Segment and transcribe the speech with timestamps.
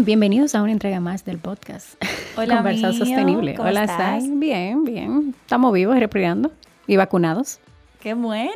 [0.00, 2.02] bienvenidos a una entrega más del podcast.
[2.36, 3.54] Hola, Conversado mío, sostenible.
[3.54, 4.22] ¿cómo Hola, estás?
[4.22, 4.30] Sai.
[4.36, 5.34] Bien, bien.
[5.42, 6.50] Estamos vivos, respirando
[6.86, 7.60] y vacunados.
[8.00, 8.52] ¡Qué bueno!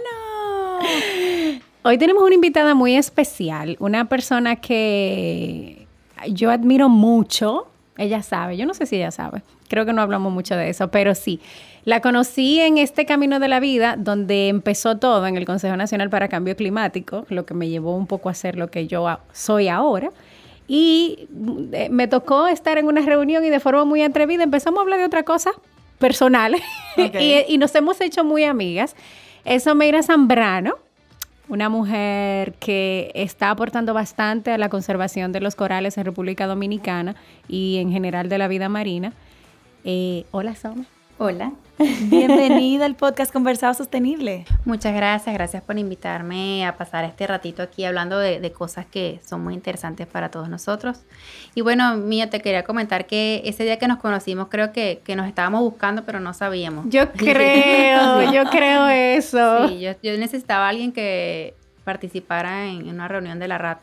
[1.83, 5.87] Hoy tenemos una invitada muy especial, una persona que
[6.31, 7.69] yo admiro mucho.
[7.98, 10.91] Ella sabe, yo no sé si ella sabe, creo que no hablamos mucho de eso,
[10.91, 11.41] pero sí.
[11.84, 16.11] La conocí en este camino de la vida donde empezó todo en el Consejo Nacional
[16.11, 19.69] para Cambio Climático, lo que me llevó un poco a ser lo que yo soy
[19.69, 20.11] ahora.
[20.69, 21.28] Y
[21.72, 24.98] eh, me tocó estar en una reunión y de forma muy atrevida empezamos a hablar
[24.98, 25.53] de otra cosa
[25.98, 26.55] personal
[26.98, 27.14] Ok.
[27.20, 28.97] y, y nos hemos hecho muy amigas.
[29.44, 30.75] Es Omeira Zambrano,
[31.48, 37.14] una mujer que está aportando bastante a la conservación de los corales en República Dominicana
[37.48, 39.12] y en general de la vida marina.
[39.84, 40.87] Eh, hola, Soma.
[41.19, 44.45] Hola, Bienvenida al podcast Conversado Sostenible.
[44.67, 49.19] muchas gracias, gracias por invitarme a pasar este ratito aquí hablando de, de cosas que
[49.27, 51.00] son muy interesantes para todos nosotros.
[51.55, 55.17] Y bueno, Mía, te quería comentar que ese día que nos conocimos creo que, que
[55.17, 56.84] nos estábamos buscando, pero no sabíamos.
[56.91, 59.69] Yo creo, yo creo eso.
[59.69, 63.78] Sí, yo, yo necesitaba a alguien que participara en, en una reunión de la RAT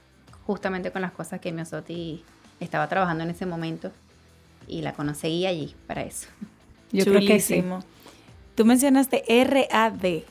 [0.45, 2.23] justamente con las cosas que Miosotti
[2.59, 3.91] estaba trabajando en ese momento
[4.67, 6.27] y la conseguí allí para eso.
[6.93, 7.55] Yo creo que sí.
[7.55, 7.79] Chulísimo.
[8.55, 10.23] Tú mencionaste RAD,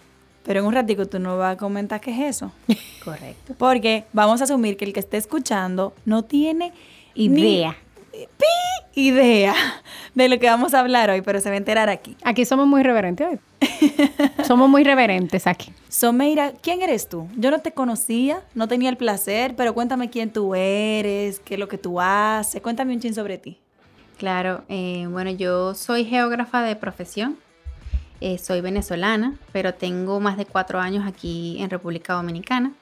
[0.45, 2.53] pero en un ratico tú no vas a comentar qué es eso.
[3.05, 3.55] Correcto.
[3.59, 6.73] Porque vamos a asumir que el que esté escuchando no tiene
[7.15, 7.77] Idea.
[8.15, 8.17] ni
[8.95, 9.55] idea
[10.15, 12.17] de lo que vamos a hablar hoy, pero se va a enterar aquí.
[12.23, 13.39] Aquí somos muy reverentes hoy.
[14.45, 15.73] somos muy reverentes aquí.
[15.89, 17.27] Someira, ¿quién eres tú?
[17.37, 21.61] Yo no te conocía, no tenía el placer, pero cuéntame quién tú eres, qué es
[21.61, 23.59] lo que tú haces, cuéntame un chin sobre ti.
[24.19, 27.37] Claro, eh, bueno, yo soy geógrafa de profesión,
[28.21, 32.73] eh, soy venezolana, pero tengo más de cuatro años aquí en República Dominicana.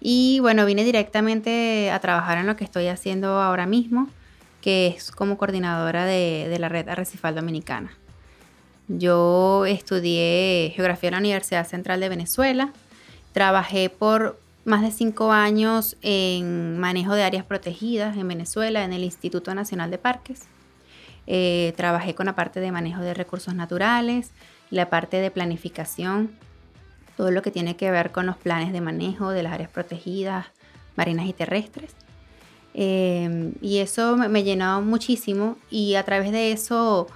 [0.00, 4.08] Y bueno, vine directamente a trabajar en lo que estoy haciendo ahora mismo,
[4.60, 7.92] que es como coordinadora de, de la red Arrecifal Dominicana.
[8.88, 12.72] Yo estudié geografía en la Universidad Central de Venezuela,
[13.32, 19.04] trabajé por más de cinco años en manejo de áreas protegidas en Venezuela, en el
[19.04, 20.42] Instituto Nacional de Parques.
[21.26, 24.30] Eh, trabajé con la parte de manejo de recursos naturales,
[24.70, 26.32] la parte de planificación,
[27.16, 30.46] todo lo que tiene que ver con los planes de manejo de las áreas protegidas,
[30.96, 31.94] marinas y terrestres.
[32.74, 37.06] Eh, y eso me, llenó muchísimo y a través de eso,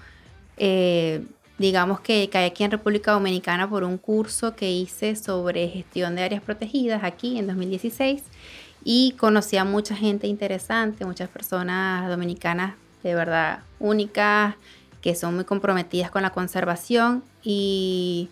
[0.59, 1.25] eh,
[1.59, 6.25] digamos que caí aquí en República Dominicana por un curso que hice sobre gestión de
[6.25, 8.23] áreas protegidas aquí en 2016
[8.85, 12.75] y conocí a mucha gente interesante, muchas personas dominicanas
[13.07, 14.55] de verdad únicas,
[15.01, 18.29] que son muy comprometidas con la conservación y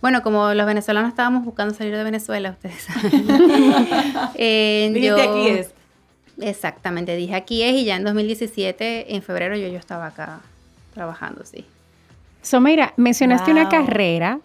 [0.00, 3.26] bueno, como los venezolanos estábamos buscando salir de Venezuela, ustedes saben.
[4.34, 5.70] Eh, yo- aquí es.
[6.40, 10.40] Exactamente, dije aquí es y ya en 2017, en febrero, yo, yo estaba acá
[10.92, 11.64] trabajando, sí.
[12.42, 14.40] Someira, mencionaste una carrera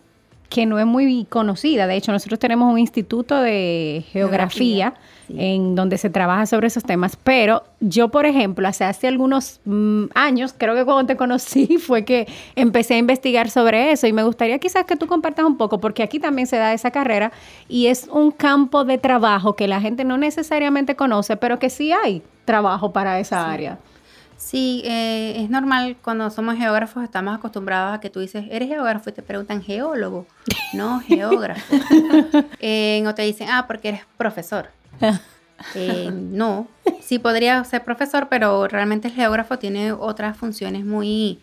[0.50, 1.86] que no es muy conocida.
[1.86, 4.96] De hecho, nosotros tenemos un instituto de geografía,
[5.28, 5.36] sí.
[5.38, 7.16] en donde se trabaja sobre esos temas.
[7.16, 12.04] Pero yo, por ejemplo, hace, hace algunos mm, años, creo que cuando te conocí, fue
[12.04, 14.08] que empecé a investigar sobre eso.
[14.08, 16.90] Y me gustaría quizás que tú compartas un poco, porque aquí también se da esa
[16.90, 17.32] carrera
[17.68, 21.92] y es un campo de trabajo que la gente no necesariamente conoce, pero que sí
[21.92, 23.78] hay trabajo para esa área.
[24.40, 29.10] Sí, eh, es normal cuando somos geógrafos, estamos acostumbrados a que tú dices, ¿eres geógrafo?
[29.10, 30.26] Y te preguntan, ¿geólogo?
[30.74, 31.76] No, geógrafo.
[32.62, 34.70] Eh, o te dicen, ah, porque eres profesor.
[35.76, 36.70] Eh, no,
[37.02, 41.38] sí podría ser profesor, pero realmente el geógrafo tiene otras funciones muy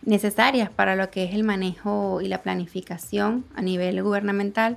[0.00, 4.76] necesarias para lo que es el manejo y la planificación a nivel gubernamental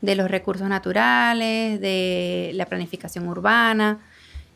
[0.00, 3.98] de los recursos naturales, de la planificación urbana,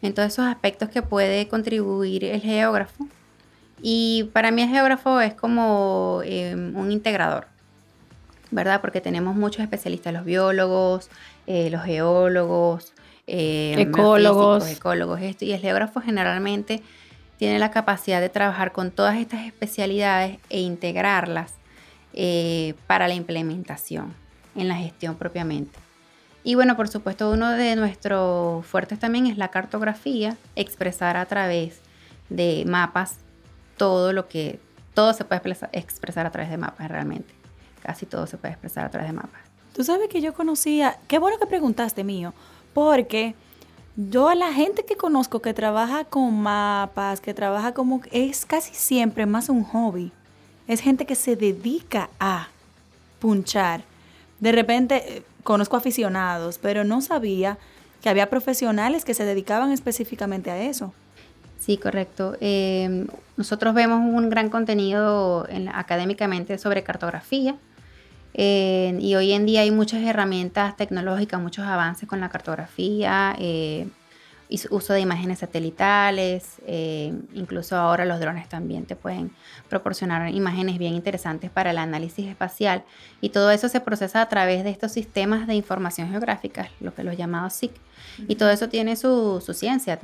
[0.02, 3.06] en todos esos aspectos que puede contribuir el geógrafo.
[3.80, 7.46] Y para mí el geógrafo es como eh, un integrador,
[8.50, 8.80] ¿verdad?
[8.80, 11.08] Porque tenemos muchos especialistas, los biólogos,
[11.46, 12.92] eh, los geólogos,
[13.26, 14.68] eh, ecólogos.
[14.68, 15.44] ecólogos, esto.
[15.44, 16.82] Y el geógrafo generalmente
[17.38, 21.54] tiene la capacidad de trabajar con todas estas especialidades e integrarlas
[22.12, 24.14] eh, para la implementación
[24.54, 25.81] en la gestión propiamente.
[26.44, 31.80] Y bueno, por supuesto, uno de nuestros fuertes también es la cartografía, expresar a través
[32.28, 33.16] de mapas
[33.76, 34.58] todo lo que,
[34.94, 35.40] todo se puede
[35.72, 37.32] expresar a través de mapas realmente.
[37.82, 39.40] Casi todo se puede expresar a través de mapas.
[39.72, 42.34] Tú sabes que yo conocía, qué bueno que preguntaste mío,
[42.74, 43.34] porque
[43.96, 48.74] yo a la gente que conozco que trabaja con mapas, que trabaja como, es casi
[48.74, 50.12] siempre más un hobby.
[50.66, 52.48] Es gente que se dedica a
[53.20, 53.84] punchar.
[54.40, 57.58] De repente conozco aficionados, pero no sabía
[58.02, 60.92] que había profesionales que se dedicaban específicamente a eso.
[61.58, 62.36] Sí, correcto.
[62.40, 63.06] Em,
[63.36, 67.54] nosotros vemos un gran contenido académicamente sobre cartografía
[68.34, 73.86] y hoy en día hay muchas herramientas tecnológicas, muchos avances con la cartografía, eh,
[74.70, 79.30] uso de imágenes satelitales, eh, incluso ahora los drones también te pueden
[79.68, 82.84] proporcionar imágenes bien interesantes para el análisis espacial
[83.20, 87.04] y todo eso se procesa a través de estos sistemas de información geográfica, lo que
[87.04, 87.72] los llamados SIC,
[88.28, 89.98] y todo eso tiene su, ciencia.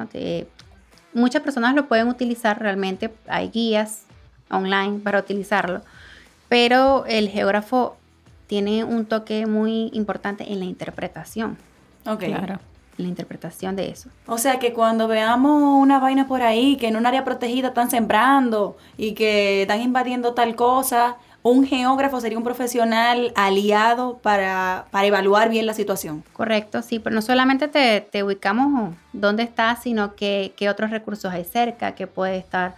[1.12, 4.04] muchas personas lo pueden utilizar realmente, hay guías
[4.50, 5.82] online para utilizarlo,
[6.48, 7.96] pero el geógrafo
[8.46, 11.58] tiene un toque muy importante en la interpretación.
[12.06, 12.24] Ok.
[12.24, 12.58] Claro.
[12.98, 14.10] La interpretación de eso.
[14.26, 17.90] O sea que cuando veamos una vaina por ahí, que en un área protegida están
[17.90, 25.48] sembrando y que están invadiendo tal cosa, un geógrafo sería un profesional aliado para, evaluar
[25.48, 26.24] bien la situación.
[26.32, 31.44] Correcto, sí, pero no solamente te, ubicamos dónde estás, sino que qué otros recursos hay
[31.44, 32.74] cerca, que puede estar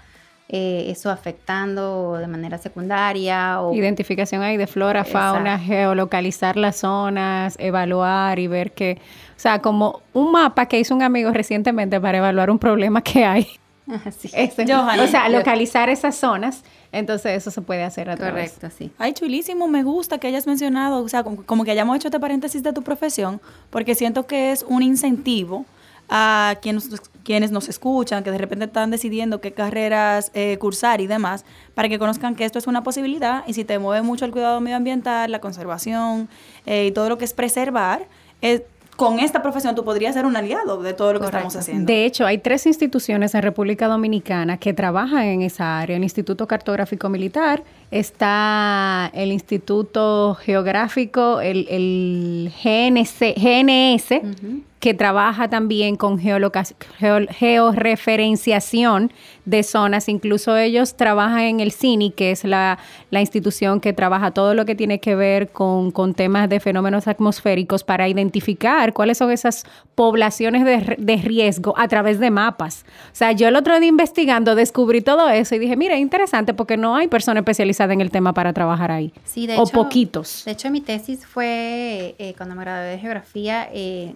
[0.52, 3.60] eh, eso afectando de manera secundaria.
[3.60, 8.98] O, Identificación ahí de flora, fauna, geolocalizar las zonas, evaluar y ver que,
[9.36, 13.24] o sea, como un mapa que hizo un amigo recientemente para evaluar un problema que
[13.24, 13.46] hay.
[14.04, 16.64] Así o sea, localizar esas zonas.
[16.90, 18.54] Entonces eso se puede hacer a través.
[18.54, 18.90] Correcto, sí.
[18.98, 22.64] Ay, chulísimo, me gusta que hayas mencionado, o sea, como que hayamos hecho este paréntesis
[22.64, 25.64] de tu profesión, porque siento que es un incentivo
[26.10, 26.90] a quienes,
[27.22, 31.88] quienes nos escuchan, que de repente están decidiendo qué carreras eh, cursar y demás, para
[31.88, 35.30] que conozcan que esto es una posibilidad y si te mueve mucho el cuidado medioambiental,
[35.30, 36.28] la conservación
[36.66, 38.08] eh, y todo lo que es preservar,
[38.42, 38.62] es
[38.96, 41.86] con esta profesión tú podrías ser un aliado de todo lo que estamos haciendo.
[41.86, 45.96] De hecho, hay tres instituciones en República Dominicana que trabajan en esa área.
[45.96, 55.94] El Instituto Cartográfico Militar, está el Instituto Geográfico, el, el GNC, GNS, que trabaja también
[55.96, 59.12] con georreferenciación
[59.44, 60.08] de zonas.
[60.08, 62.78] Incluso ellos trabajan en el CINI, que es la,
[63.10, 68.08] institución que trabaja todo lo que tiene que ver con, temas de fenómenos atmosféricos para
[68.08, 72.86] identificar cuáles son esas poblaciones de, de, riesgo a través de mapas.
[73.12, 76.78] O sea, yo el otro día investigando descubrí todo eso y dije, mira, interesante porque
[76.78, 79.12] no hay persona especializada en el tema para trabajar ahí.
[79.24, 80.44] Sí, de o hecho, poquitos.
[80.46, 84.14] De hecho, mi tesis fue, eh, cuando me gradué de geografía, eh,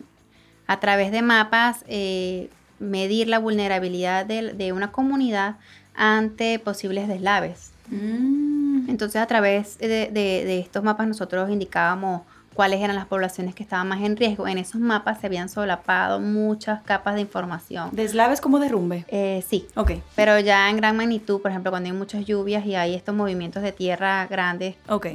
[0.67, 5.57] a través de mapas, eh, medir la vulnerabilidad de, una comunidad
[5.95, 7.73] ante posibles deslaves.
[7.89, 8.89] Mm.
[8.89, 12.23] Entonces, a través de, estos mapas nosotros indicábamos
[12.55, 14.47] cuáles eran las poblaciones que estaban más en riesgo.
[14.47, 17.91] En esos mapas se habían solapado muchas capas de información.
[17.93, 19.05] ¿Deslaves como derrumbe?
[19.09, 19.67] Eh, sí.
[19.75, 19.93] Ok.
[20.15, 23.63] Pero ya en gran magnitud, por ejemplo, cuando hay muchas lluvias y hay estos movimientos
[23.63, 24.77] de tierra grandes.
[24.89, 25.07] Ok.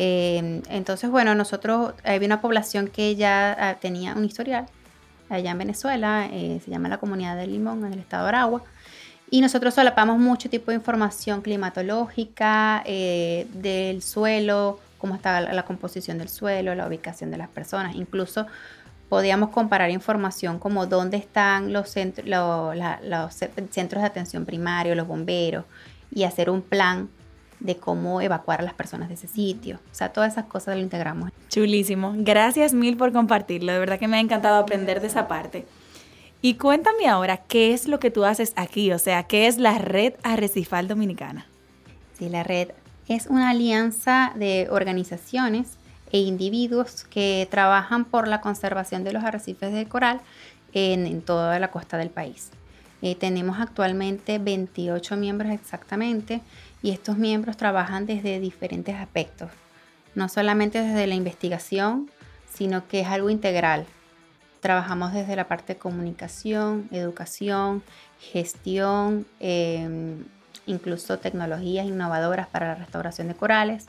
[0.00, 4.66] Eh, entonces, bueno, nosotros, había una población que ya ah, tenía un historial
[5.28, 8.62] allá en Venezuela, eh, se llama la Comunidad del Limón, en el estado de Aragua.
[9.30, 16.18] Y nosotros solapamos mucho tipo de información climatológica, eh, del suelo, cómo está la, composición
[16.18, 17.94] del suelo, la ubicación de las personas.
[17.94, 18.46] Incluso
[19.08, 25.64] podíamos comparar información como dónde están los, centros, los centros de atención primario, los bomberos,
[26.10, 27.10] y hacer un plan
[27.60, 29.80] de cómo evacuar a las personas de ese sitio.
[29.90, 31.30] O sea, todas esas cosas lo integramos.
[31.48, 32.14] Chulísimo.
[32.16, 33.72] Gracias mil por compartirlo.
[33.72, 35.66] De verdad que me ha encantado aprender de esa parte.
[36.40, 38.92] Y cuéntame ahora, ¿qué es lo que tú haces aquí?
[38.92, 41.46] O sea, ¿qué es la Red Arrecifal Dominicana?
[42.16, 42.70] Sí, la red
[43.08, 45.78] es una alianza de organizaciones
[46.12, 50.20] e individuos que trabajan por la conservación de los arrecifes de coral
[50.72, 52.50] en, toda la costa del país.
[53.02, 56.40] Eh, tenemos actualmente 28 miembros exactamente
[56.82, 59.50] y estos miembros trabajan desde diferentes aspectos,
[60.14, 62.10] no solamente desde la investigación,
[62.52, 63.86] sino que es algo integral.
[64.60, 67.82] Trabajamos desde la parte de comunicación, educación,
[68.20, 70.24] gestión, em,
[70.66, 73.86] incluso tecnologías innovadoras para la restauración de corales.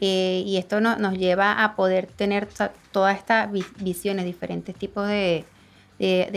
[0.00, 2.48] Eh, y esto nos lleva a poder tener
[2.92, 5.44] todas estas visiones, diferentes tipos de,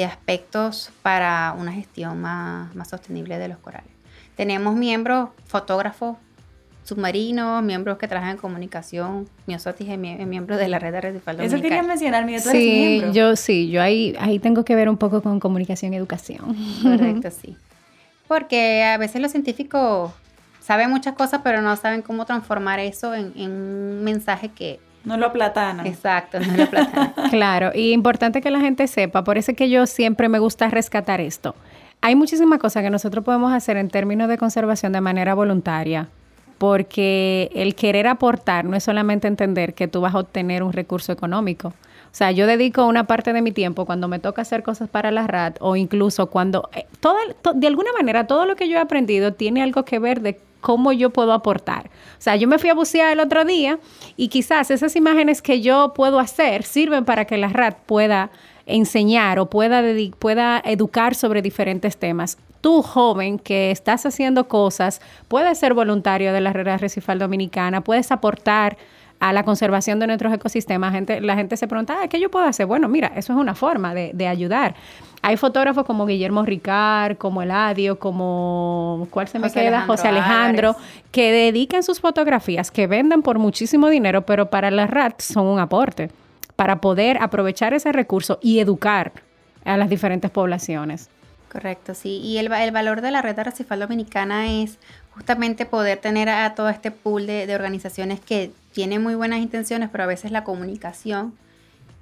[0.06, 3.95] aspectos para una gestión más, más sostenible de los corales.
[4.36, 6.18] Tenemos miembros, fotógrafos
[6.86, 11.60] submarinos, miembros que trabajan en comunicación, Miosotis es, miembro de la red de Recifal Eso
[11.60, 15.40] quería mencionar, mi Sí, yo sí, yo ahí, ahí tengo que ver un poco con
[15.40, 16.56] comunicación y educación.
[16.84, 17.58] Correcto, sí.
[18.28, 20.12] Porque a veces los científicos
[20.62, 24.80] saben muchas cosas, pero no saben cómo transformar eso en, un mensaje que...
[25.04, 25.88] No lo platanan.
[25.88, 27.14] Exacto, no lo platanan.
[27.32, 30.68] claro, y importante que la gente sepa, por eso es que yo siempre me gusta
[30.70, 31.56] rescatar esto.
[32.06, 36.08] Hay muchísimas cosas que nosotros podemos hacer en términos de conservación de manera voluntaria,
[36.60, 41.12] porque el querer aportar no es solamente entender que tú vas a obtener un recurso
[41.12, 41.70] económico.
[41.70, 41.74] O
[42.12, 45.26] sea, yo dedico una parte de mi tiempo cuando me toca hacer cosas para la
[45.26, 46.86] RAT o incluso cuando, eh,
[47.56, 50.92] de alguna manera, todo lo que yo he aprendido tiene algo que ver de cómo
[50.92, 51.88] yo puedo aportar.
[52.20, 53.80] O sea, yo me fui a bucear el otro día
[54.16, 58.30] y quizás esas imágenes que yo puedo hacer sirven para que la RAT pueda
[58.66, 59.82] enseñar o pueda,
[60.20, 66.42] pueda educar sobre diferentes temas tú, joven, que estás haciendo cosas, puedes ser voluntario de
[66.42, 68.76] la red recifal dominicana, puedes aportar
[69.20, 70.92] a la conservación de nuestros ecosistemas.
[70.92, 72.66] Gente, la gente se pregunta, ¿qué yo puedo hacer?
[72.66, 74.74] Bueno, mira, eso es una forma de, ayudar.
[75.22, 79.86] Hay fotógrafos como Guillermo Ricard, como Eladio, como, ¿cuál se me queda?
[79.86, 80.76] José Alejandro,
[81.12, 85.60] que dedican sus fotografías, que venden por muchísimo dinero, pero para la RAT son un
[85.60, 86.10] aporte,
[86.56, 89.14] para poder aprovechar ese recurso y educar
[89.66, 91.10] a las diferentes poblaciones.
[91.52, 92.20] Correcto, sí.
[92.22, 94.78] Y el, el valor de la red arrecifal dominicana es
[95.12, 100.04] justamente poder tener a todo este pool de, organizaciones que tienen muy buenas intenciones, pero
[100.04, 101.34] a veces la comunicación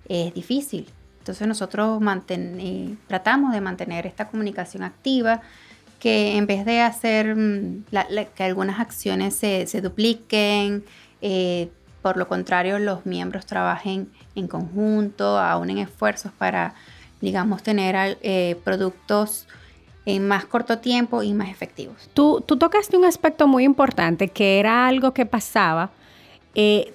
[0.09, 0.87] es difícil.
[1.19, 5.41] Entonces nosotros eh, tratamos de mantener esta comunicación activa,
[5.99, 7.85] que en vez de hacer mm,
[8.35, 10.83] que algunas acciones se, dupliquen,
[11.21, 11.69] eh,
[12.03, 16.75] por lo contrario los miembros trabajen en conjunto, en esfuerzos para
[17.23, 19.47] digamos, tener eh, productos
[20.05, 22.09] en más corto tiempo y más efectivos.
[22.13, 25.89] Tú, tú tocaste un aspecto muy importante que era algo que pasaba,
[26.53, 26.93] eh,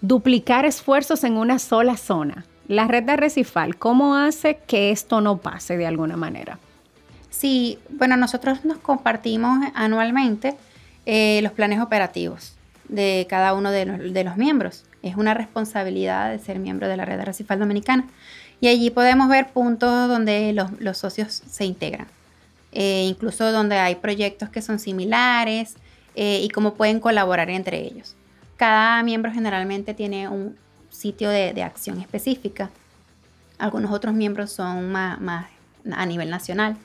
[0.00, 2.44] duplicar esfuerzos en una sola zona.
[2.66, 6.58] La red de Recifal, ¿cómo hace que esto no pase de alguna manera?
[7.30, 10.56] Sí, bueno, nosotros nos compartimos anualmente
[11.06, 12.57] eh, los planes operativos
[12.88, 14.84] de cada uno de los, miembros.
[15.02, 18.08] Es una responsabilidad de ser miembro de la red de Recifal Dominicana.
[18.60, 22.08] Y allí podemos ver puntos donde los, socios se integran,
[22.72, 25.76] eh, incluso donde hay proyectos que son similares
[26.16, 28.16] eh, y cómo pueden colaborar entre ellos.
[28.56, 30.56] Cada miembro generalmente tiene un
[30.90, 32.70] sitio de, acción específica.
[33.58, 35.46] Algunos otros miembros son más,
[35.92, 36.76] a nivel nacional.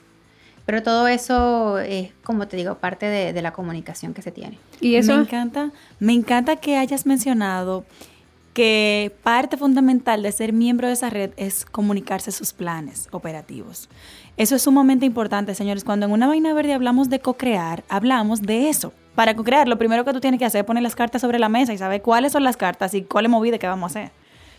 [0.65, 4.59] Pero todo eso es, como te digo, parte de la comunicación que se tiene.
[4.83, 7.85] Y eso me encanta, me encanta que hayas mencionado
[8.53, 13.89] que parte fundamental de ser miembro de esa red es comunicarse sus planes operativos.
[14.37, 15.83] Eso es sumamente importante, señores.
[15.83, 18.93] Cuando en una vaina verde hablamos de co-crear, hablamos de eso.
[19.15, 21.49] Para co-crear, lo primero que tú tienes que hacer es poner las cartas sobre la
[21.49, 24.11] mesa y saber cuáles son las cartas y cuál es movida que vamos a hacer.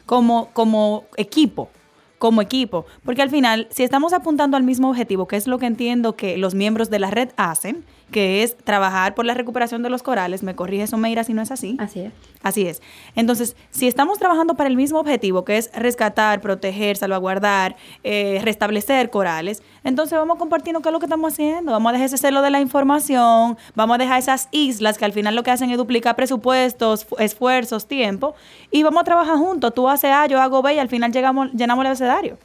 [0.07, 1.71] Como, como equipo,
[2.19, 2.87] como equipo.
[3.05, 6.37] Porque al final, si estamos apuntando al mismo objetivo, que es lo que entiendo que
[6.37, 10.43] los miembros de la red hacen, que es trabajar por la recuperación de los corales.
[10.43, 11.77] Me corrige Someira si no es así.
[11.81, 12.13] Así es.
[12.43, 12.83] Así es.
[13.17, 19.11] Entonces, si estamos trabajando para el mismo objetivo, que es rescatar, proteger, salvaguardar, eh, restablecer
[19.11, 21.73] corales, entonces vamos a compartir qué es lo que estamos haciendo.
[21.73, 25.13] Vamos a dejar ese celo de la información, vamos a dejar esas islas que al
[25.13, 28.35] final lo que hacen es duplicar presupuestos, esfuerzos, tiempo,
[28.71, 29.73] y vamos a trabajar juntos.
[29.75, 32.39] Tú haces A, yo hago B y al final llegamos, llenamos el abecedario.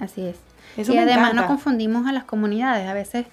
[0.00, 0.36] Así es.
[0.88, 2.88] y además no confundimos a las comunidades.
[2.88, 3.26] A veces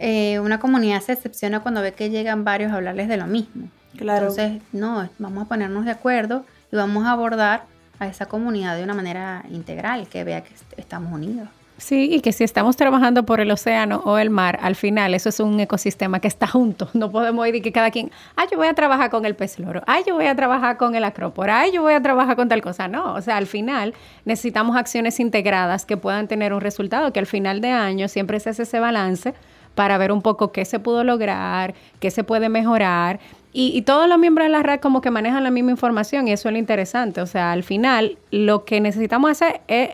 [0.00, 3.68] eh, una comunidad se excepciona cuando ve que llegan varios a hablarles de lo mismo.
[3.96, 4.28] Claro.
[4.28, 7.64] Entonces, no, vamos a ponernos de acuerdo y vamos a abordar
[7.98, 11.48] a esa comunidad de una manera integral, que vea que estamos unidos.
[11.76, 15.30] Sí, y que si estamos trabajando por el océano o el mar, al final eso
[15.30, 16.88] es un ecosistema que está junto.
[17.00, 19.58] No podemos ir y que cada quien, ay, yo voy a trabajar con el pez
[19.58, 22.48] loro, ay, yo voy a trabajar con el acrópora, ay, yo voy a trabajar con
[22.48, 22.88] tal cosa.
[22.88, 23.94] No, o sea, al final
[24.26, 28.50] necesitamos acciones integradas que puedan tener un resultado, que al final de año siempre se
[28.50, 29.34] hace ese balance
[29.74, 33.20] para ver un poco qué se pudo lograr, qué se puede mejorar.
[33.52, 36.48] Y, todos los miembros de la red como que manejan la misma información y eso
[36.48, 37.20] es lo interesante.
[37.20, 39.90] O sea, al final lo que necesitamos hacer es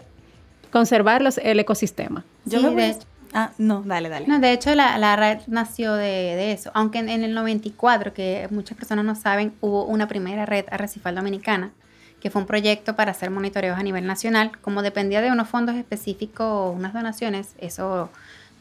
[0.70, 2.24] conservar el ecosistema.
[2.44, 2.96] Yo de
[3.38, 4.26] Ah, no, dale, dale.
[4.26, 6.70] No, de hecho la, red nació de, eso.
[6.72, 11.72] Aunque en, el 94, que muchas personas no saben, hubo una primera red arrecifal dominicana,
[12.18, 14.52] que fue un proyecto para hacer monitoreos a nivel nacional.
[14.62, 18.10] Como dependía de unos fondos específicos, unas donaciones, eso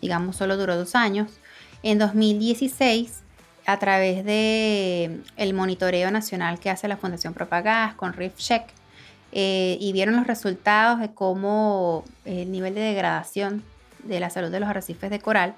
[0.05, 1.31] digamos, solo duró dos años.
[1.81, 3.21] en 2016,
[3.65, 8.63] a través de el monitoreo nacional que hace la Fundación Propagás con Reef Check,
[9.31, 13.63] eh, y vieron los resultados de cómo el nivel de degradación
[14.03, 15.55] de la salud de los arrecifes de coral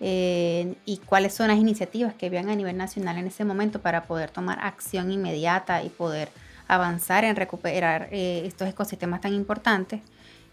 [0.00, 4.04] eh, y cuáles son las iniciativas que habían a nivel nacional en ese momento para
[4.04, 6.30] poder tomar acción inmediata y poder
[6.68, 10.00] avanzar en recuperar eh, estos ecosistemas tan importantes.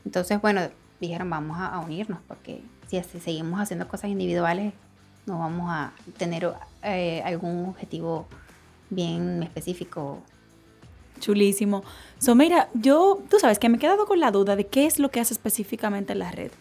[0.03, 0.61] Entonces, bueno,
[0.99, 4.73] dijeron vamos a, unirnos porque si seguimos haciendo cosas individuales
[5.29, 6.51] no vamos a tener
[6.83, 8.25] eh, algún objetivo
[8.89, 10.21] bien específico.
[11.19, 11.83] Chulísimo.
[12.17, 14.99] So, mira, yo, tú sabes que me he quedado con la duda de qué es
[14.99, 16.51] lo que hace específicamente la red.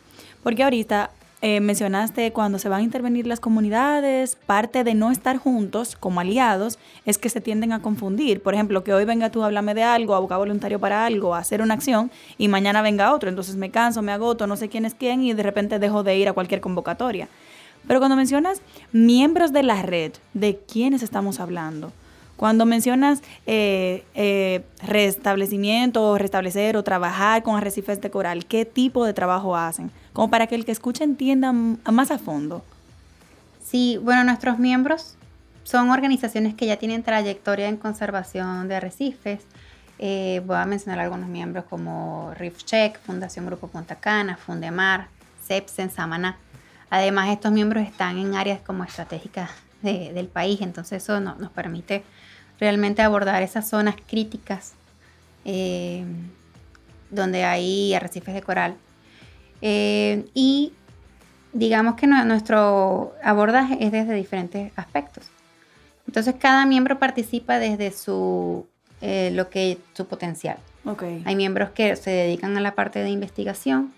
[0.43, 5.37] Porque ahorita eh, mencionaste cuando se van a intervenir las comunidades, parte de no estar
[5.37, 8.43] juntos como aliados es que se tienden a confundir.
[8.43, 11.37] Por ejemplo, que hoy venga tú a hablarme de algo, a buscar voluntario para algo,
[11.37, 13.29] a hacer una acción y mañana venga otro.
[13.29, 16.17] Entonces me canso, me agoto, no sé quién es quién y de repente dejo de
[16.17, 17.29] ir a cualquier convocatoria.
[17.87, 21.93] Pero cuando mencionas miembros de la red, ¿de quiénes estamos hablando?
[22.39, 29.13] Cuando mencionas eh, eh, restablecimiento restablecer o trabajar con arrecifes de coral, ¿qué tipo de
[29.13, 29.91] trabajo hacen?
[30.19, 32.65] Como para que el que escuche entienda más a fondo.
[33.65, 35.15] Sí, bueno, nuestros miembros
[35.63, 39.43] son organizaciones que ya tienen trayectoria en conservación de arrecifes.
[40.01, 45.07] Eh, voy a mencionar algunos miembros como Reef Check, Fundación Grupo Punta Cana, Fundemar,
[45.47, 46.37] CEPSEN, Samaná.
[46.91, 49.51] Además, estos miembros están en áreas como estratégicas
[49.83, 52.03] del país, entonces eso nos permite
[52.59, 54.73] realmente abordar esas zonas críticas
[55.45, 56.05] eh,
[57.09, 58.75] donde hay arrecifes de coral.
[59.63, 60.73] Eh, y
[61.53, 65.31] digamos que nuestro abordaje es desde diferentes aspectos.
[66.07, 68.67] Entonces cada miembro participa desde su,
[69.01, 70.59] eh, lo que, su potencial.
[70.85, 71.23] Okay.
[71.27, 73.93] Hay miembros que se dedican a la parte de investigación,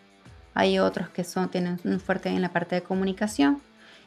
[0.54, 3.60] hay otros que son, tienen un fuerte en la parte de comunicación.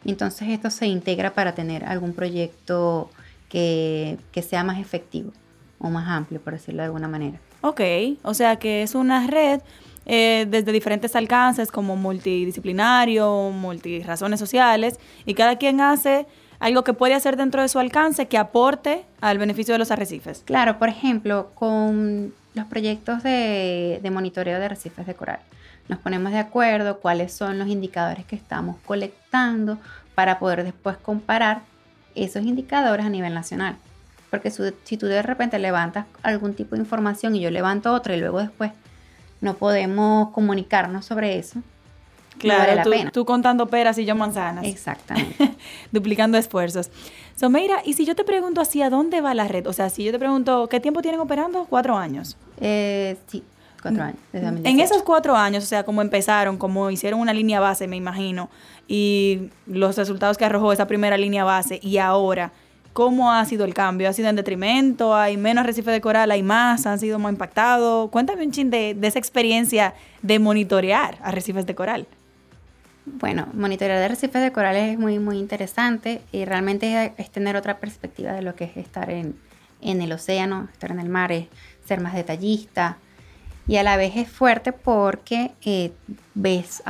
[0.05, 3.09] Entonces esto se integra para tener algún proyecto
[3.49, 5.31] que, sea más efectivo
[5.79, 7.39] o más amplio, por decirlo de alguna manera.
[7.61, 7.81] Ok,
[8.23, 9.61] o sea que es una red
[10.05, 16.25] eh, desde diferentes alcances como multidisciplinario, multirazones sociales, y cada quien hace
[16.59, 20.43] algo que puede hacer dentro de su alcance que aporte al beneficio de los arrecifes.
[20.45, 25.39] Claro, por ejemplo, con los proyectos de, de monitoreo de arrecifes de coral.
[25.89, 29.77] Nos ponemos de acuerdo cuáles son los indicadores que estamos colectando
[30.15, 31.61] para poder después comparar
[32.15, 33.75] esos indicadores a nivel nacional.
[34.29, 38.19] Porque si tú de repente levantas algún tipo de información y yo levanto otra y
[38.19, 38.71] luego después
[39.43, 41.59] no podemos comunicarnos sobre eso,
[42.39, 43.11] Claro, vale la tú, pena.
[43.11, 44.65] tú, contando peras y yo manzanas.
[44.65, 45.53] Exactamente.
[45.91, 46.89] Duplicando esfuerzos.
[47.35, 50.11] Someira, y si yo te pregunto hacia dónde va la red, o sea, si yo
[50.11, 51.65] te pregunto, ¿qué tiempo tienen operando?
[51.69, 52.37] Cuatro años.
[52.59, 53.43] Eh, sí,
[53.81, 54.17] cuatro años.
[54.33, 58.49] en esos cuatro años, o sea, cómo empezaron, cómo hicieron una línea base, me imagino,
[58.87, 62.51] y los resultados que arrojó esa primera línea base y ahora,
[62.93, 64.09] ¿cómo ha sido el cambio?
[64.09, 65.15] ¿Ha sido en detrimento?
[65.15, 66.31] ¿Hay menos arrecife de coral?
[66.31, 66.85] ¿Hay más?
[66.85, 68.09] ¿Han sido más impactados?
[68.09, 72.07] Cuéntame un chin de, esa experiencia de monitorear arrecifes de coral.
[73.05, 78.31] Bueno, monitorear arrecifes de coral es muy, muy interesante y realmente es, tener otra perspectiva
[78.31, 79.35] de lo que es estar en,
[79.81, 81.47] en el océano, estar en el mar, es
[81.85, 82.97] ser más detallista,
[83.67, 85.91] y a la vez es fuerte porque eh,
[86.33, 86.83] ves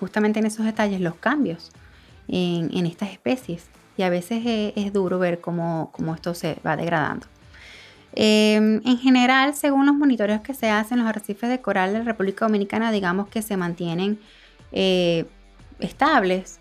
[0.00, 1.70] justamente en esos detalles los cambios
[2.28, 7.26] en, estas especies y a veces es, duro ver cómo, esto se va degradando.
[8.12, 12.04] Em, en general, según los monitoreos que se hacen, los arrecifes de coral de la
[12.04, 14.18] República Dominicana, digamos que se mantienen
[14.72, 15.26] eh,
[15.78, 16.58] estables,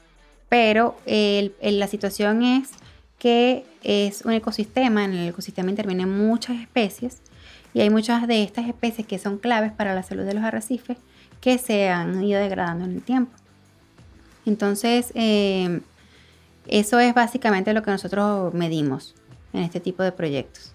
[0.49, 2.69] pero la situación es
[3.17, 7.21] que es un ecosistema, en el ecosistema intervienen muchas especies
[7.73, 10.97] y hay muchas de estas especies que son claves para la salud de los arrecifes
[11.41, 13.31] que se han ido degradando en el tiempo.
[14.45, 15.81] Entonces, eh,
[16.67, 19.15] eso es básicamente lo que nosotros medimos
[19.53, 20.73] en este tipo de proyectos.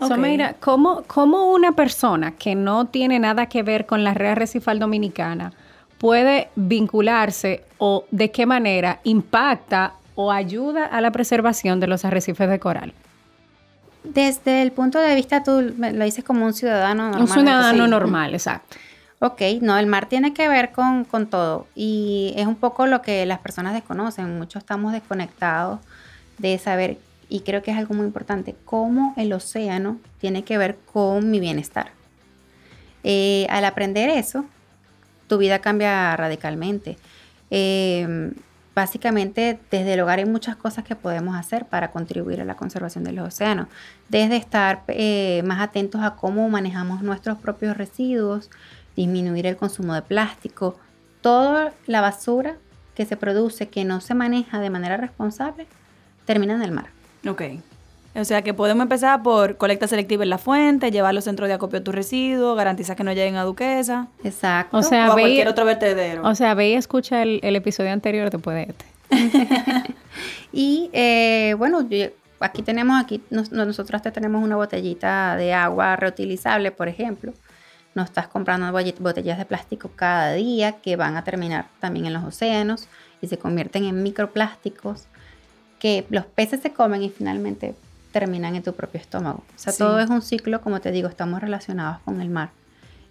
[0.00, 0.38] Okay.
[0.60, 5.52] ¿cómo, ¿cómo, una persona que no tiene nada que ver con la red arrecifal dominicana
[5.98, 12.48] puede vincularse o de qué manera impacta o ayuda a la preservación de los arrecifes
[12.48, 12.92] de coral?
[14.04, 17.20] Desde el punto de vista, tú lo dices como un ciudadano normal.
[17.20, 18.76] Un ciudadano normal, exacto.
[19.20, 23.26] Ok, no, el mar tiene que ver con, todo y es un poco lo que
[23.26, 24.38] las personas desconocen.
[24.38, 25.80] Muchos estamos desconectados
[26.38, 30.76] de saber, y creo que es algo muy importante, cómo el océano tiene que ver
[30.92, 31.90] con mi bienestar.
[33.02, 34.44] Eh, al aprender eso,
[35.26, 36.96] tu vida cambia radicalmente.
[37.50, 38.30] Eh,
[38.78, 43.02] básicamente desde el hogar hay muchas cosas que podemos hacer para contribuir a la conservación
[43.02, 43.66] de los océanos,
[44.08, 48.50] desde estar eh, más atentos a cómo manejamos nuestros propios residuos,
[48.98, 50.76] disminuir el consumo de plástico,
[51.20, 52.56] toda la basura
[52.94, 55.66] que se produce que no se maneja de manera responsable
[56.24, 56.86] termina en el mar.
[57.28, 57.42] Ok.
[58.14, 61.54] O sea que podemos empezar por colecta selectiva en la fuente, llevar los centros de
[61.54, 64.08] acopio a tus residuos, garantizar que no lleguen a Duquesa.
[64.24, 64.76] Exacto.
[64.78, 66.26] O sea, o a ve, cualquier otro vertedero.
[66.26, 68.84] o sea, ve y escucha el, el episodio anterior después de este.
[70.52, 72.06] Y eh, bueno, yo-
[72.40, 77.32] aquí tenemos, aquí nos- nosotros te tenemos una botellita de agua reutilizable, por ejemplo.
[77.98, 82.22] No estás comprando botellas de plástico cada día que van a terminar también en los
[82.22, 82.86] océanos
[83.20, 85.06] y se convierten en microplásticos
[85.80, 87.74] que los peces se comen y finalmente
[88.12, 89.38] terminan en tu propio estómago.
[89.38, 89.78] O sea, Sí.
[89.80, 92.50] todo es un ciclo, como te digo, estamos relacionados con el mar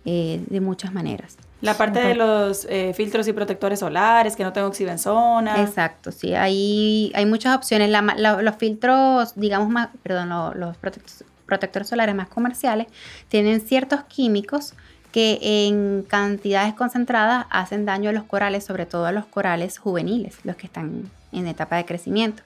[0.06, 1.36] eh, de muchas maneras.
[1.60, 5.62] La parte de los eh, filtros y protectores solares, que no tengan oxibenzona.
[5.62, 7.90] Exacto, sí, hay, hay muchas opciones.
[7.90, 12.86] La la- los filtros, digamos, más, perdón, lo- los protect- protectores solares más comerciales
[13.30, 14.74] tienen ciertos químicos
[15.12, 20.38] que en cantidades concentradas hacen daño a los corales, sobre todo a los corales juveniles,
[20.44, 22.44] los que están en etapa de crecimiento.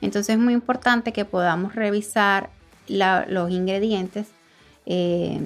[0.00, 2.50] Entonces es muy importante que podamos revisar
[2.88, 4.26] la- los ingredientes
[4.86, 5.38] eh,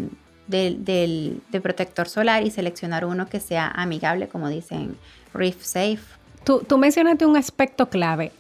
[0.47, 4.97] del, del- del protector solar y seleccionar uno que sea amigable, como dicen,
[5.35, 5.99] Reef Safe.
[6.45, 8.31] Tú, tú mencionaste un aspecto clave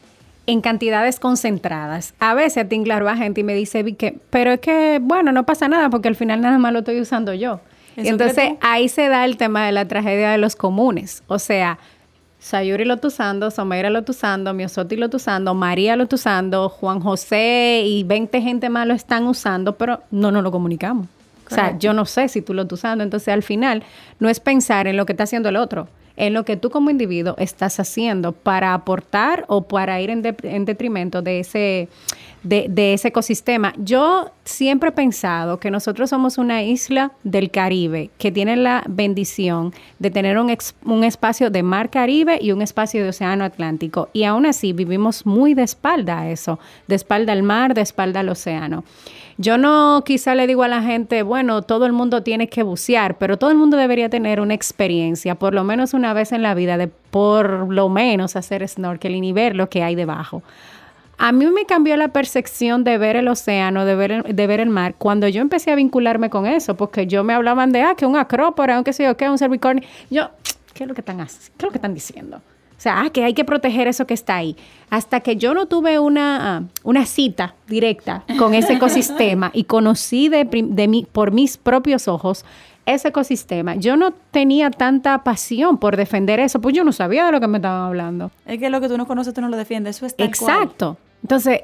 [0.47, 2.15] en cantidades concentradas.
[2.19, 4.99] A veces a ti, claro, va gente y me dice, "Vi que, pero es que,
[5.03, 7.61] bueno, no pasa nada porque al final nada más lo estoy usando yo.
[7.97, 11.23] ¿Eso Y entonces ahí se da el tema de la tragedia de los comunes.
[11.27, 11.79] O sea,
[12.43, 16.17] Sayuri lo está usando, Someira lo está usando, Miosoti lo está usando, María lo está
[16.17, 21.07] usando, Juan José y 20 gente más lo están usando, pero no nos lo comunicamos.
[21.47, 23.05] O sea, yo no sé si tú lo estás usando.
[23.05, 23.83] Entonces, al final,
[24.19, 25.87] no es pensar en lo que está haciendo el otro,
[26.23, 30.37] en lo que tú como individuo estás haciendo para aportar o para ir en, de-
[30.45, 31.89] en detrimento de ese,
[32.43, 33.73] de, ese ecosistema.
[33.79, 39.73] Yo siempre he pensado que nosotros somos una isla del Caribe que tiene la bendición
[39.99, 44.09] de tener un, ex- un espacio de mar Caribe y un espacio de océano Atlántico.
[44.13, 48.21] Y aún así vivimos muy de espalda a eso, de espalda al mar, de espalda
[48.21, 48.85] al océano.
[49.39, 53.17] Yo no quizá le digo a la gente, bueno, todo el mundo tiene que bucear,
[53.17, 56.55] pero todo el mundo debería tener una experiencia, por lo menos una vez en la
[56.55, 60.43] vida, de por lo menos hacer snorkeling y ver lo que hay debajo.
[61.25, 64.59] A mí me cambió la percepción de ver el océano, de ver el, de ver
[64.59, 67.95] el mar, cuando yo empecé a vincularme con eso, porque yo me hablaban de, ah,
[67.97, 69.89] que un acrópora, un qué sé yo, qué, un cervicornio.
[70.11, 70.31] Yo,
[70.75, 71.53] ¿qué es lo que están haciendo?
[71.57, 72.39] ¿Qué es lo que están diciendo?
[72.39, 74.57] O sea, ah, que hay que proteger eso que está ahí.
[74.91, 80.29] Hasta que yo no tuve una, ah, una cita directa con ese ecosistema y conocí
[80.29, 80.45] de,
[80.89, 82.45] mí, por mis propios ojos
[82.85, 87.31] ese ecosistema, yo no tenía tanta pasión por defender eso, pues yo no sabía de
[87.31, 88.33] lo que me estaban hablando.
[88.45, 89.99] Es que lo que tú no conoces, tú no lo defiendes.
[89.99, 90.97] Eso es tal cual.
[91.23, 91.61] Entonces,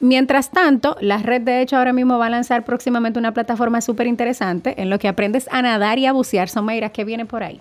[0.00, 4.06] mientras tanto, la red de hecho ahora mismo va a lanzar próximamente una plataforma súper
[4.06, 6.48] interesante en lo que aprendes a nadar y a bucear.
[6.48, 7.60] Someira, ¿qué viene por ahí?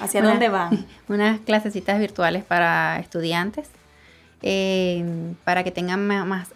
[0.00, 0.86] ¿Hacia Una- dónde van?
[1.08, 3.68] Unas clasecitas virtuales para estudiantes,
[4.42, 5.04] eh,
[5.44, 6.48] para que tengan más,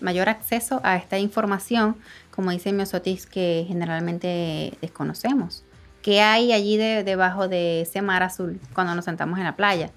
[0.00, 1.96] mayor acceso a esta información,
[2.30, 5.64] como dice Miosotis, que generalmente desconocemos.
[6.02, 9.90] ¿Qué hay allí de- debajo de ese mar azul cuando nos sentamos en la playa?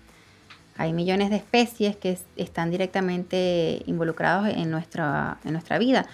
[0.78, 6.06] Hay millones de especies que es- están directamente involucrados en nuestra, en nuestra vida.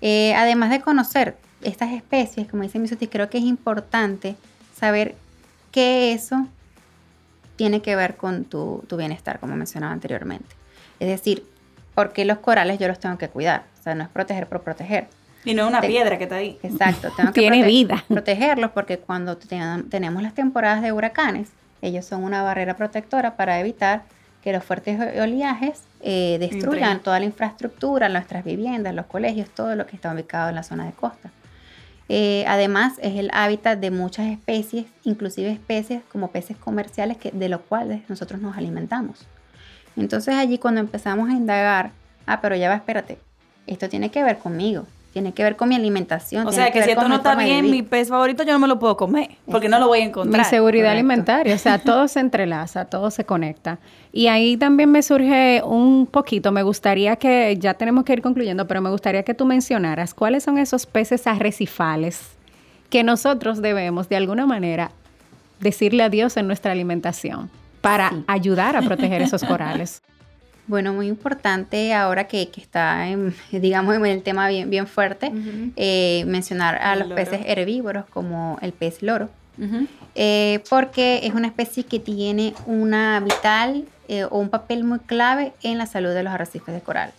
[0.00, 4.36] Eh, además de conocer estas especies, como dice Misotis, creo que es importante
[4.74, 5.14] saber
[5.72, 6.46] que eso
[7.56, 10.54] tiene que ver con tu, tu bienestar, como mencionaba anteriormente.
[11.00, 11.44] Es decir,
[11.94, 13.64] ¿por qué los corales yo los tengo que cuidar?
[13.78, 15.08] O sea, no es proteger por proteger.
[15.44, 16.58] Y no es una Te- piedra que está ahí.
[16.62, 18.04] Exacto, tengo que Tiene prote- vida.
[18.08, 21.48] protegerlos porque cuando ten- tenemos las temporadas de huracanes,
[21.82, 24.02] ellos son una barrera protectora para evitar
[24.42, 29.86] que los fuertes oleajes eh, destruyan toda la infraestructura, nuestras viviendas, los colegios, todo lo
[29.86, 31.30] que está ubicado en la zona de costa.
[32.08, 37.48] Eh, además, es el hábitat de muchas especies, inclusive especies como peces comerciales que, de
[37.48, 39.26] los cuales nosotros nos alimentamos.
[39.96, 41.90] Entonces allí cuando empezamos a indagar,
[42.26, 43.18] ah, pero ya va, espérate,
[43.66, 44.86] esto tiene que ver conmigo,
[45.18, 46.46] tiene que ver con mi alimentación.
[46.46, 48.68] O tiene sea, que si esto no está bien, mi pez favorito yo no me
[48.68, 50.44] lo puedo comer, porque no lo voy a encontrar.
[50.44, 50.98] Mi seguridad correcto.
[50.98, 53.78] alimentaria, o sea, todo se entrelaza, todo se conecta.
[54.12, 58.68] Y ahí también me surge un poquito, me gustaría que, ya tenemos que ir concluyendo,
[58.68, 62.20] pero me gustaría que tú mencionaras cuáles son esos peces arrecifales
[62.88, 64.92] que nosotros debemos de alguna manera
[65.58, 67.50] decirle adiós en nuestra alimentación
[67.80, 68.24] para Sí.
[68.28, 70.00] ayudar a proteger esos corales.
[70.68, 75.32] Bueno, muy importante ahora que, que está, en, digamos, en el tema bien, bien fuerte,
[75.76, 77.24] eh, mencionar a El los loro.
[77.24, 79.30] peces herbívoros como el pez loro,
[80.14, 85.54] eh, porque es una especie que tiene una vital eh, o un papel muy clave
[85.62, 87.12] en la salud de los arrecifes de coral,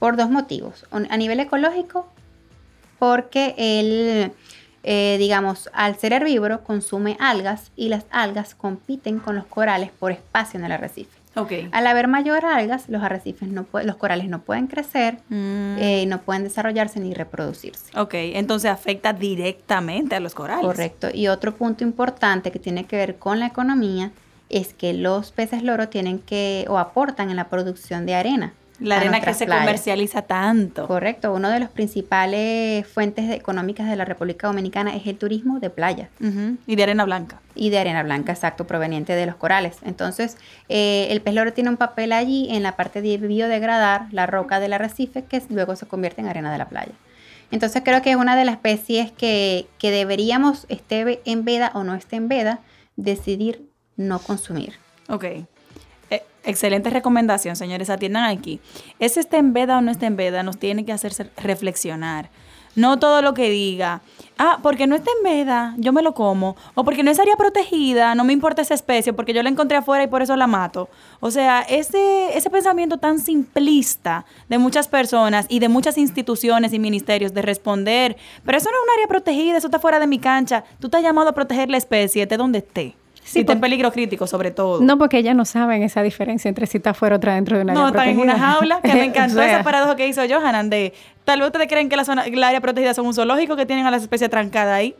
[0.00, 0.84] por dos motivos.
[0.90, 2.08] A nivel ecológico,
[2.98, 4.32] porque él,
[5.18, 10.58] digamos, al ser herbívoro, consume algas y las algas compiten con los corales por espacio
[10.58, 11.17] en el arrecife.
[11.38, 11.52] Ok.
[11.72, 16.20] Al haber mayor algas, los arrecifes no los corales no pueden crecer, Mm, eh, no
[16.22, 17.98] pueden desarrollarse ni reproducirse.
[17.98, 20.64] ok, entonces afecta directamente a los corales.
[20.64, 21.08] Correcto.
[21.12, 24.10] Y otro punto importante que tiene que ver con la economía
[24.48, 28.52] es que los peces loro tienen que o aportan en la producción de arena.
[28.80, 29.64] La arena que se playas.
[29.64, 30.86] comercializa tanto.
[30.86, 31.32] Correcto.
[31.32, 36.08] Uno de los principales fuentes económicas de la República Dominicana es el turismo de playa
[36.66, 37.40] Y de arena blanca.
[37.54, 39.78] y de arena blanca, exacto, proveniente de los corales.
[39.84, 40.36] Entonces,
[40.68, 44.60] eh, el pez loro tiene un papel allí en la parte de biodegradar la roca
[44.60, 46.92] del arrecife que luego se convierte en arena de la playa.
[47.50, 51.82] Entonces, creo que es una de las especies que, que deberíamos, esté en veda o
[51.82, 52.60] no esté en veda,
[52.96, 53.62] decidir
[53.96, 54.74] no consumir.
[55.08, 55.24] Ok.
[56.48, 57.90] Excelente recomendación, señores.
[57.90, 58.58] Atiendan aquí.
[58.98, 62.30] Ese está en veda o no está en veda nos tiene que hacerse reflexionar.
[62.74, 64.00] No todo lo que diga.
[64.38, 66.56] Ah, porque no está en veda, yo me lo como.
[66.74, 69.76] O porque no es área protegida, no me importa esa especie, porque yo la encontré
[69.76, 70.88] afuera y por eso la mato.
[71.20, 76.78] O sea, ese, ese pensamiento tan simplista de muchas personas y de muchas instituciones y
[76.78, 80.18] ministerios de responder, pero eso no es un área protegida, eso está fuera de mi
[80.18, 80.64] cancha.
[80.80, 82.96] Tú estás llamado a proteger la especie, esté donde esté.
[83.28, 84.80] Sí, y está en peligro crítico, sobre todo.
[84.80, 87.74] No, porque ellas no saben esa diferencia entre si está fuera otra dentro de una
[87.74, 90.22] No, área están en una jaula, que me encantó O sea, ese paradojo que hizo
[90.28, 93.54] Johanan de, tal vez ustedes creen que la, zona, la área protegida son un zoológico
[93.56, 94.94] que tienen a las especies trancadas ahí.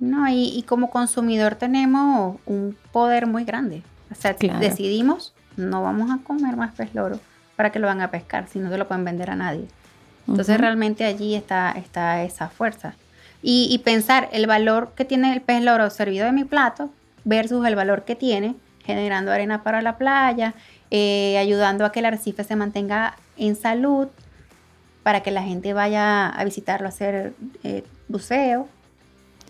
[0.00, 3.82] No, y, y como consumidor tenemos un poder muy grande.
[4.10, 4.58] O sea, Claro.
[4.60, 7.18] decidimos, no vamos a comer más pez loro
[7.56, 9.66] para que lo van a pescar, si no se lo pueden vender a nadie.
[10.28, 12.94] Entonces realmente allí está, está esa fuerza.
[13.42, 16.90] Y, y pensar el valor que tiene el pez loro servido de mi plato
[17.26, 20.54] versus el valor que tiene generando arena para la playa,
[20.92, 24.06] eh, ayudando a que el arrecife se mantenga en salud,
[25.02, 27.32] para que la gente vaya a visitarlo a hacer
[27.64, 28.68] eh, buceo.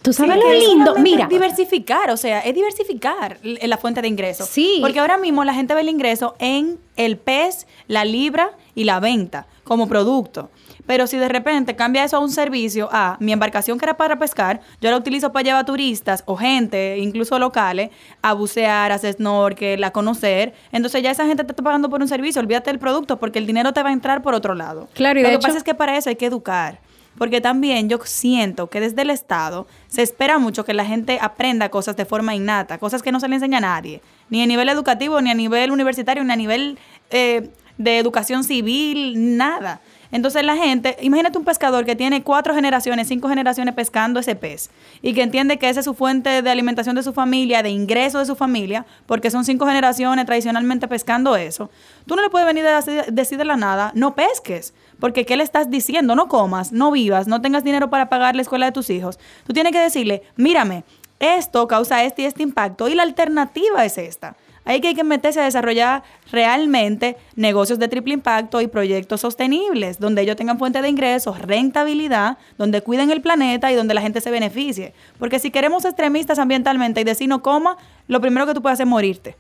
[0.02, 0.94] Tú sabes Sí, lo lindo.
[0.98, 4.48] Mira, Diversificar, o sea, es diversificar l- la fuente de ingresos.
[4.48, 4.78] Sí.
[4.80, 9.00] Porque ahora mismo la gente ve el ingreso en el pez, la libra y la
[9.00, 10.50] venta como producto.
[10.86, 14.18] Pero si de repente cambia eso a un servicio, a mi embarcación que era para
[14.18, 17.90] pescar, yo la utilizo para llevar turistas o gente, incluso locales,
[18.22, 22.00] a bucear, a hacer snorkel, a conocer, entonces ya esa gente te está pagando por
[22.00, 24.88] un servicio, olvídate del producto porque el dinero te va a entrar por otro lado.
[24.94, 26.78] Claro, y Lo de que hecho- pasa es que para eso hay que educar.
[27.18, 31.70] Porque también yo siento que desde el Estado se espera mucho que la gente aprenda
[31.70, 34.68] cosas de forma innata, cosas que no se le enseña a nadie, ni a nivel
[34.68, 39.80] educativo, ni a nivel universitario, ni a nivel eh, de educación civil, nada.
[40.12, 44.70] Entonces la gente, imagínate un pescador que tiene cuatro generaciones, cinco generaciones pescando ese pez
[45.02, 48.18] y que entiende que esa es su fuente de alimentación de su familia, de ingreso
[48.18, 51.70] de su familia, porque son cinco generaciones tradicionalmente pescando eso.
[52.06, 55.42] Tú no le puedes venir a decir- de la nada, no pesques, porque ¿qué le
[55.42, 56.14] estás diciendo?
[56.14, 59.18] No comas, no vivas, no tengas dinero para pagar la escuela de tus hijos.
[59.46, 60.84] Tú tienes que decirle, mírame,
[61.18, 64.36] esto causa este y este impacto y la alternativa es esta.
[64.66, 66.02] Ahí que hay que meterse a desarrollar
[66.32, 72.36] realmente negocios de triple impacto y proyectos sostenibles, donde ellos tengan fuente de ingresos, rentabilidad,
[72.58, 74.92] donde cuiden el planeta y donde la gente se beneficie.
[75.20, 77.76] Porque si queremos extremistas ambientalmente y decir no coma,
[78.08, 79.36] lo primero que tú puedes hacer es morirte.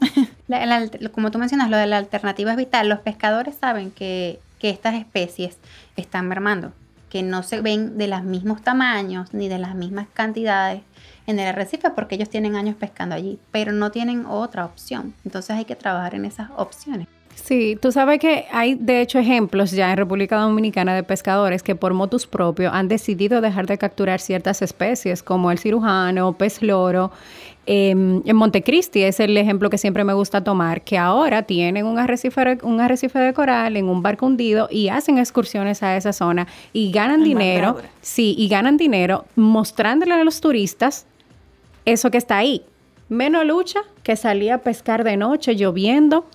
[1.12, 2.88] Como tú mencionas, lo de la alternativa es vital.
[2.88, 5.58] Los pescadores saben que estas especies
[5.96, 6.72] están mermando,
[7.10, 10.80] que no se ven de los mismos tamaños ni de las mismas cantidades
[11.28, 15.14] en el arrecife porque ellos tienen años pescando allí, pero no tienen otra opción.
[15.24, 17.06] Entonces hay que trabajar en esas opciones.
[17.34, 21.76] Sí, tú sabes que hay de hecho ejemplos ya en República Dominicana de pescadores que
[21.76, 27.12] por motus propio han decidido dejar de capturar ciertas especies como el cirujano, pez loro.
[27.66, 31.98] Eh, en Montecristi es el ejemplo que siempre me gusta tomar, que ahora tienen un
[31.98, 36.48] arrecife, un arrecife de coral en un barco hundido y hacen excursiones a esa zona
[36.72, 37.76] y ganan Ay, dinero.
[38.00, 41.06] Sí, y ganan dinero mostrándole a los turistas
[41.92, 42.62] eso que está ahí.
[43.08, 46.26] Menos lucha que salir a pescar de noche lloviendo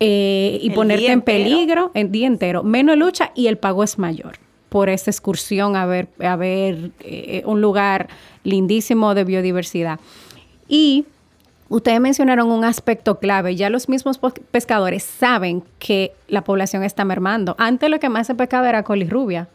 [0.00, 2.62] eh, y El ponerte en peligro el día entero.
[2.62, 7.42] Menos lucha y el pago es mayor por esta excursión a ver, a ver eh,
[7.44, 8.08] un lugar
[8.44, 9.98] lindísimo de biodiversidad.
[10.68, 11.06] Y
[11.68, 13.56] ustedes mencionaron un aspecto clave.
[13.56, 14.18] Ya los mismos
[14.50, 17.56] pescadores saben que la población está mermando.
[17.58, 19.48] Antes lo que más se pescaba era colirrubia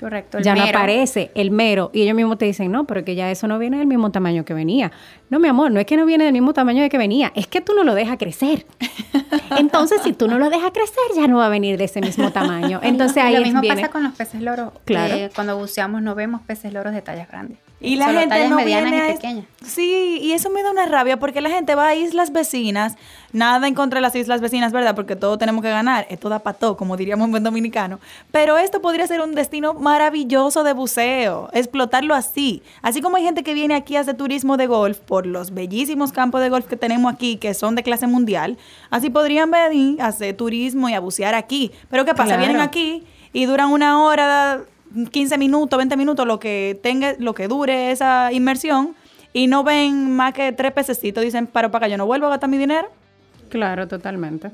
[0.00, 0.38] Correcto.
[0.38, 0.78] el ya no mero.
[0.78, 1.90] aparece el mero.
[1.92, 4.44] Y ellos mismos te dicen, no, pero que ya eso no viene del mismo tamaño
[4.44, 4.90] que venía.
[5.28, 7.46] No, mi amor, no es que no viene del mismo tamaño de que venía, es
[7.46, 8.66] que tú no lo dejas crecer.
[9.58, 12.30] Entonces, si tú no lo dejas crecer, ya no va a venir de ese mismo
[12.32, 12.80] tamaño.
[12.84, 14.72] Entonces, Y ahí lo mismo viene- pasa con los peces loros.
[14.84, 15.14] Claro.
[15.14, 17.58] Eh, cuando buceamos no vemos peces loros de tallas grandes.
[17.82, 19.44] Y la Solo gente tallas no medianas viene y pequeñas.
[19.64, 22.96] Sí, y eso me da una rabia porque la gente va a islas vecinas,
[23.32, 24.94] nada en contra de las islas vecinas, ¿verdad?
[24.94, 28.00] Porque todos tenemos que ganar, esto da pato, como diríamos en buen dominicano.
[28.30, 32.62] Pero esto podría ser un destino maravilloso de buceo, explotarlo así.
[32.82, 36.12] Así como hay gente que viene aquí a hacer turismo de golf por los bellísimos
[36.12, 38.58] campos de golf que tenemos aquí, que son de clase mundial,
[38.90, 41.72] así podrían venir a hacer turismo y a bucear aquí.
[41.90, 42.36] Pero ¿qué pasa?
[42.36, 42.42] Claro.
[42.42, 44.60] Vienen aquí y duran una hora,
[45.12, 48.94] 15 minutos, 20 minutos, lo que tenga, lo que dure esa inmersión,
[49.32, 52.30] y no ven más que tres pececitos, dicen, para para acá, yo no vuelvo a
[52.30, 52.88] gastar mi dinero.
[53.50, 54.50] Claro, totalmente.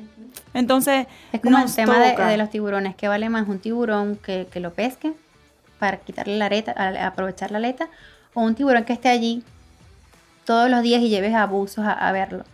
[0.55, 4.49] Entonces, Es como nos el tema de, los tiburones, que vale más un tiburón que,
[4.51, 5.13] que lo pesque
[5.79, 7.89] para quitarle la aleta, a- aprovechar la aleta,
[8.35, 9.45] o un tiburón que esté allí
[10.45, 12.45] todos los días y lleves a buzos a, a verlo.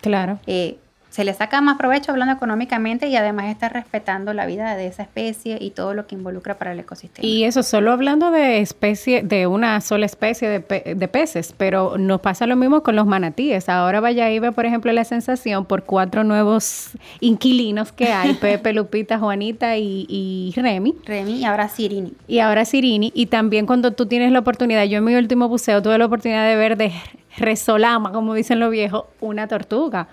[0.00, 0.38] Claro.
[0.46, 0.78] Eh,
[1.12, 5.02] se le saca más provecho hablando económicamente y además está respetando la vida de esa
[5.02, 7.28] especie y todo lo que involucra para el ecosistema.
[7.28, 11.98] Y eso solo hablando de especie, de una sola especie de, pe- de peces, pero
[11.98, 13.68] nos pasa lo mismo con los manatíes.
[13.68, 18.72] Ahora vaya y ve, por ejemplo, la sensación por cuatro nuevos inquilinos que hay, Pepe,
[18.72, 20.94] Lupita, Juanita y, y Remy.
[21.04, 22.14] Remy y ahora Sirini.
[22.26, 23.12] Y ahora Sirini.
[23.14, 26.48] Y también cuando tú tienes la oportunidad, yo en mi último buceo tuve la oportunidad
[26.48, 26.90] de ver de
[27.36, 30.08] resolama, como dicen los viejos, una tortuga.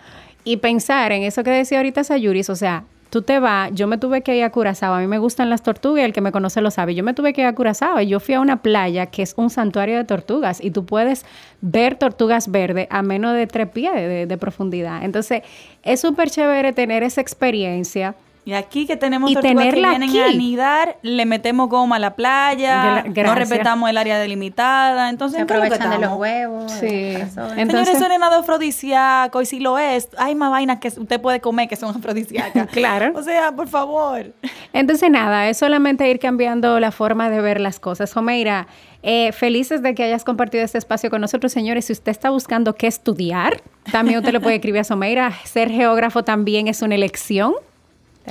[0.49, 3.99] Y pensar en eso que decía ahorita Sayuris, o sea, tú te vas, yo me
[3.99, 6.59] tuve que ir a Curazao, a mí me gustan las tortugas el que me conoce
[6.59, 9.05] lo sabe, yo me tuve que ir a Curazao y yo fui a una playa
[9.05, 11.23] que es un santuario de tortugas y tú puedes
[11.61, 15.03] ver tortugas verdes a menos de tres pies de, de profundidad.
[15.03, 15.43] Entonces,
[15.83, 18.15] es súper chévere tener esa experiencia.
[18.45, 20.19] Y aquí que tenemos Y tortugas que tenerla vienen aquí.
[20.21, 25.41] a anidar, le metemos goma a la playa, no respetamos el área delimitada, entonces Se
[25.41, 26.19] ¿en qué es lo aprovechan de los estamos?
[26.19, 26.71] huevos.
[26.71, 26.87] Sí.
[26.87, 30.87] Entonces- Señores, eso no es nada afrodisíaco y si lo es, hay más vainas que
[30.87, 32.67] usted puede comer que son afrodisíacas.
[32.71, 33.11] Claro.
[33.15, 34.33] O sea, por favor.
[34.73, 38.13] Entonces, nada, es solamente ir cambiando la forma de ver las cosas.
[38.13, 38.67] Jomeira,
[39.03, 41.85] eh, felices de que hayas compartido este espacio con nosotros, señores.
[41.85, 45.33] Si usted está buscando qué estudiar, también usted le puede escribir a Someira.
[45.43, 47.53] Ser geógrafo también es una elección.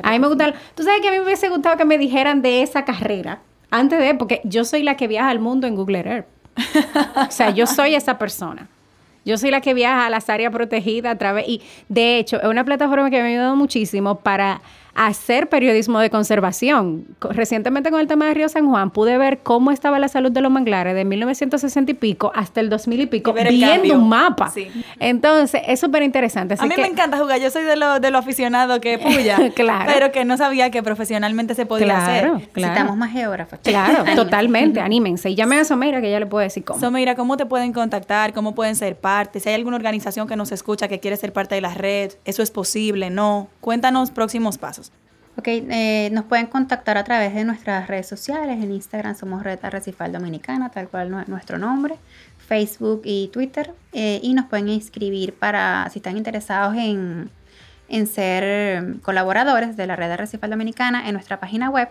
[0.03, 0.55] A mí me gusta.
[0.75, 3.99] Tú sabes que a mí me hubiese gustado que me dijeran de esa carrera antes
[3.99, 6.27] de, porque yo soy la que viaja al mundo en Google Earth.
[7.29, 8.69] O sea, yo soy esa persona.
[9.25, 12.49] Yo soy la que viaja a las áreas protegidas a través, y de hecho, es
[12.49, 14.63] una plataforma que me ha ayudado muchísimo para
[14.95, 17.05] hacer periodismo de conservación.
[17.19, 20.31] Co- Recientemente con el tema de Río San Juan pude ver cómo estaba la salud
[20.33, 24.09] de los manglares de 1960 y pico hasta el 2000 y pico, Y viendo un
[24.09, 24.51] mapa.
[24.51, 24.69] Sí.
[24.99, 26.57] Entonces, es súper interesante.
[26.59, 29.91] a mí me encanta jugar, yo soy de lo, de lo aficionado que puya, Claro.
[29.93, 32.23] pero que no sabía que profesionalmente se podía Claro, hacer.
[32.53, 32.73] claro.
[32.73, 33.59] Necesitamos más geógrafos.
[33.63, 34.17] Claro, Anímense.
[34.17, 34.81] totalmente.
[34.81, 35.31] Anímense.
[35.31, 36.81] Y llame a Someira que ella le puede decir cómo.
[36.81, 38.33] So, mira, ¿cómo te pueden contactar?
[38.33, 39.41] ¿Cómo pueden ser parte?
[39.41, 42.43] Si hay alguna organización que nos escucha que quiere ser parte de la red, ¿eso
[42.43, 43.11] es posible?
[43.11, 43.49] No.
[43.61, 44.88] Cuéntanos próximos pasos.
[45.39, 48.61] Ok, eh, nos pueden contactar a través de nuestras redes sociales.
[48.61, 51.95] En Instagram somos Red Arrecifal Dominicana, tal cual nu- nuestro nombre.
[52.49, 53.73] Facebook y Twitter.
[53.93, 57.31] eh, y nos pueden inscribir para, si están interesados en,
[57.89, 61.89] en ser colaboradores de la Red Arrecifal Dominicana, en nuestra página web.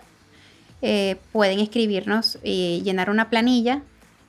[0.81, 3.81] eh, pueden inscribirnos y llenar una planilla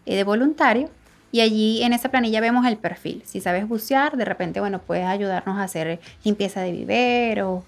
[0.07, 0.90] de voluntario.
[1.33, 3.22] Y allí en esa planilla vemos el perfil.
[3.26, 7.64] Si sabes bucear, de repente, bueno, puedes ayudarnos a hacer limpieza de viveros.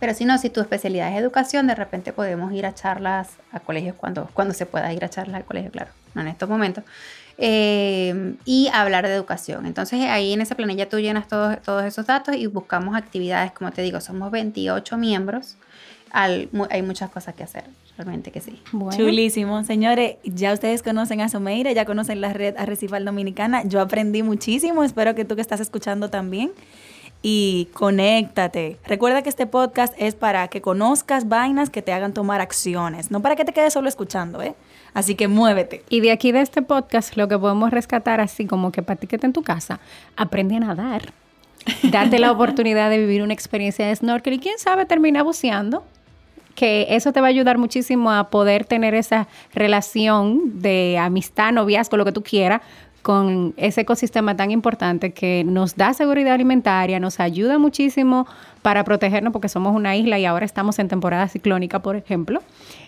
[0.00, 3.60] Pero si no, si tu especialidad es educación, de repente podemos ir a charlas a
[3.60, 6.82] colegios cuando, cuando se pueda ir a charlas al colegio, claro, no en estos momentos.
[7.42, 9.64] eh, y hablar de educación.
[9.66, 13.70] Entonces ahí en esa planilla tú llenas todos, todos esos datos y buscamos actividades, como
[13.72, 15.56] te digo, somos 28 miembros.
[16.12, 17.64] Al- mu- hay muchas cosas que hacer,
[17.96, 18.60] realmente que sí.
[18.72, 18.96] Bueno.
[18.98, 19.62] Chulísimo.
[19.64, 23.62] Señores, ya ustedes conocen a Someira, ya conocen la red Arrecifal Dominicana.
[23.64, 26.50] Yo aprendí muchísimo, espero que tú que estás escuchando también.
[27.22, 28.78] Y conéctate.
[28.86, 33.20] Recuerda que este podcast es para que conozcas vainas que te hagan tomar acciones, no
[33.20, 34.54] para que te quedes solo escuchando, ¿eh?
[34.94, 35.84] Así que muévete.
[35.90, 39.06] Y de aquí de este podcast lo que podemos rescatar así como que para ti
[39.06, 39.80] que estés en tu casa,
[40.16, 41.12] aprende a nadar.
[41.82, 45.84] Date la oportunidad de vivir una experiencia de snorkel y quién sabe termina buceando.
[46.54, 51.96] Que eso te va a ayudar muchísimo a poder tener esa relación de amistad, noviazgo,
[51.96, 52.60] lo que tú quieras,
[53.02, 58.26] con ese ecosistema tan importante que nos da seguridad alimentaria, nos ayuda muchísimo
[58.62, 62.42] para protegernos porque somos una isla y ahora estamos en temporada ciclónica, por ejemplo.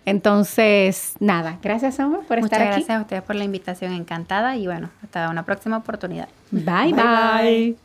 [0.05, 2.77] Entonces, nada, gracias, Omar, por Muchas estar aquí.
[2.77, 6.29] gracias a ustedes por la invitación, encantada y bueno, hasta una próxima oportunidad.
[6.51, 7.77] Bye, bye.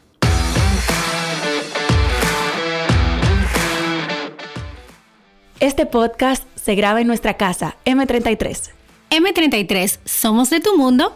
[5.59, 8.71] Este podcast se graba en nuestra casa, M33.
[9.09, 11.15] M33, somos de tu mundo